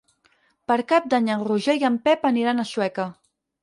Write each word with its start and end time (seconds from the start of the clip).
Per 0.71 0.77
Cap 0.93 1.05
d'Any 1.15 1.31
en 1.35 1.45
Roger 1.51 1.79
i 1.83 1.87
en 1.93 2.03
Pep 2.09 2.29
aniran 2.35 2.67
a 2.67 2.71
Sueca. 2.75 3.11